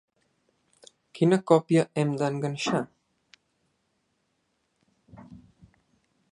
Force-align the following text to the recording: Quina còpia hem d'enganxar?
Quina 1.19 1.37
còpia 1.51 1.83
hem 2.03 2.15
d'enganxar? 2.23 2.81